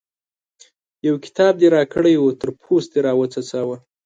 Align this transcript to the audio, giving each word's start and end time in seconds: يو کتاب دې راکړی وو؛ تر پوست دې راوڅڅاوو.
يو 1.07 1.15
کتاب 1.25 1.53
دې 1.61 1.67
راکړی 1.75 2.13
وو؛ 2.17 2.31
تر 2.41 2.49
پوست 2.61 2.89
دې 2.93 2.99
راوڅڅاوو. 3.07 3.75